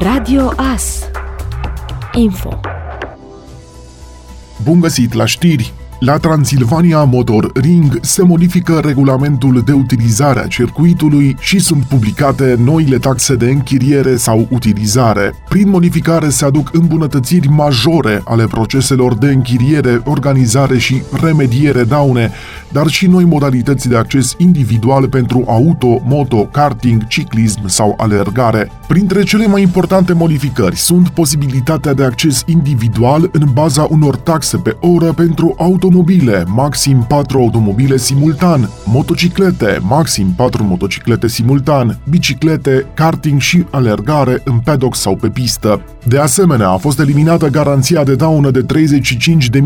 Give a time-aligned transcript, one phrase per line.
[0.00, 1.08] Radio AS
[2.14, 2.60] Info
[4.62, 5.72] Bun găsit la știri!
[5.98, 12.98] La Transilvania Motor Ring se modifică regulamentul de utilizare a circuitului și sunt publicate noile
[12.98, 15.34] taxe de închiriere sau utilizare.
[15.48, 22.30] Prin modificare se aduc îmbunătățiri majore ale proceselor de închiriere, organizare și remediere daune,
[22.72, 28.70] dar și noi modalități de acces individual pentru auto, moto, karting, ciclism sau alergare.
[28.88, 34.76] Printre cele mai importante modificări sunt posibilitatea de acces individual în baza unor taxe pe
[34.80, 43.64] oră pentru automobile, maxim 4 automobile simultan, motociclete, maxim 4 motociclete simultan, biciclete, karting și
[43.70, 45.82] alergare în paddock sau pe pistă.
[46.06, 48.66] De asemenea, a fost eliminată garanția de daună de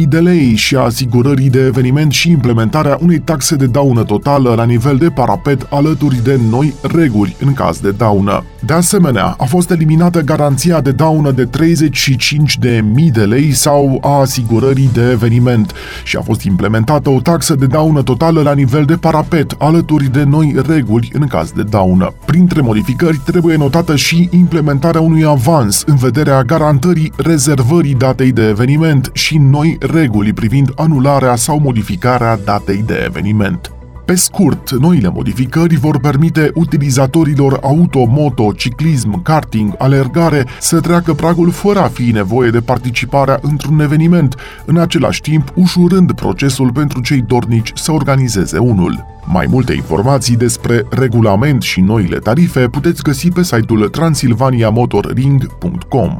[0.00, 4.54] 35.000 de lei și a asigurării de eveniment și implementarea unei taxe de daună totală
[4.54, 8.44] la nivel de parapet alături de noi reguli în caz de daună.
[8.60, 14.90] De asemenea, a fost eliminată garanția de daună de 35.000 de lei sau a asigurării
[14.92, 15.72] de eveniment
[16.04, 20.22] și a fost implementată o taxă de daună totală la nivel de parapet alături de
[20.22, 22.12] noi reguli în caz de daună.
[22.24, 29.10] Printre modificări trebuie notată și implementarea unui avans în vederea garantării rezervării datei de eveniment
[29.12, 33.72] și noi reguli privind anularea sau modificarea datei de eveniment.
[34.08, 41.50] Pe scurt, noile modificări vor permite utilizatorilor auto, moto, ciclism, karting, alergare să treacă pragul
[41.50, 47.20] fără a fi nevoie de participarea într-un eveniment, în același timp ușurând procesul pentru cei
[47.20, 49.04] dornici să organizeze unul.
[49.24, 56.16] Mai multe informații despre regulament și noile tarife puteți găsi pe site-ul transilvaniamotorring.com.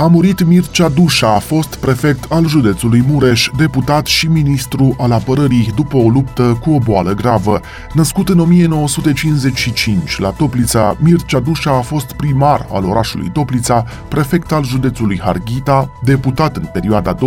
[0.00, 5.72] A murit Mircea Dușa, a fost prefect al județului Mureș, deputat și ministru al apărării
[5.74, 7.60] după o luptă cu o boală gravă.
[7.92, 14.64] Născut în 1955 la Toplița, Mircea Dușa a fost primar al orașului Toplița, prefect al
[14.64, 17.18] județului Harghita, deputat în perioada 2004-2016,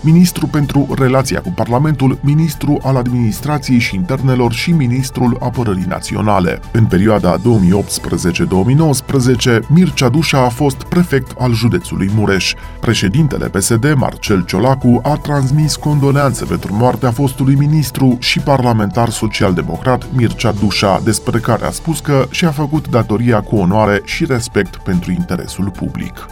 [0.00, 6.60] ministru pentru relația cu Parlamentul, ministru al administrației și internelor și ministrul apărării naționale.
[6.72, 7.40] În perioada 2018-2019,
[9.68, 12.54] Mircea Dușa a fost fost prefect al județului Mureș.
[12.80, 20.52] Președintele PSD, Marcel Ciolacu, a transmis condoleanțe pentru moartea fostului ministru și parlamentar social-democrat Mircea
[20.52, 25.70] Dușa, despre care a spus că și-a făcut datoria cu onoare și respect pentru interesul
[25.70, 26.26] public.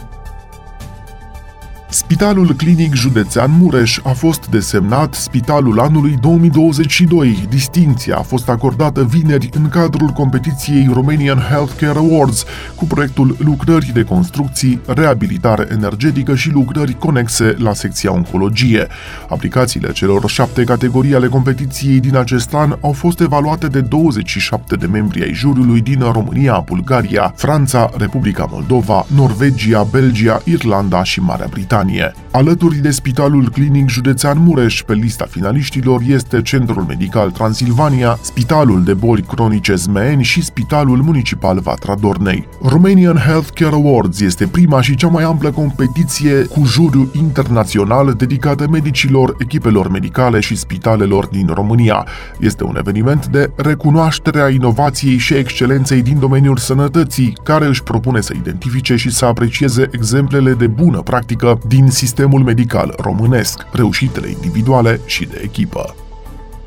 [1.93, 7.47] Spitalul Clinic Județean Mureș a fost desemnat Spitalul anului 2022.
[7.49, 14.03] Distinția a fost acordată vineri în cadrul competiției Romanian Healthcare Awards cu proiectul Lucrări de
[14.03, 18.87] construcții, reabilitare energetică și lucrări conexe la secția oncologie.
[19.29, 24.85] Aplicațiile celor șapte categorii ale competiției din acest an au fost evaluate de 27 de
[24.85, 31.79] membri ai juriului din România, Bulgaria, Franța, Republica Moldova, Norvegia, Belgia, Irlanda și Marea Britanie.
[31.81, 32.13] Britanie.
[32.31, 38.93] Alături de Spitalul Clinic Județean Mureș, pe lista finaliștilor este Centrul Medical Transilvania, Spitalul de
[38.93, 42.47] Boli Cronice Zmeeni și Spitalul Municipal Vatra Dornei.
[42.61, 49.35] Romanian Healthcare Awards este prima și cea mai amplă competiție cu juriu internațional dedicată medicilor,
[49.39, 52.07] echipelor medicale și spitalelor din România.
[52.39, 58.21] Este un eveniment de recunoaștere a inovației și excelenței din domeniul sănătății, care își propune
[58.21, 64.99] să identifice și să aprecieze exemplele de bună practică din sistemul medical românesc, reușitele individuale
[65.05, 65.95] și de echipă.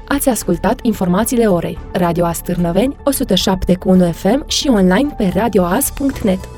[0.09, 1.78] Ați ascultat informațiile orei.
[1.92, 2.97] Radio Astârnăveni,
[4.06, 6.48] 107.1 FM și online pe radioas.net.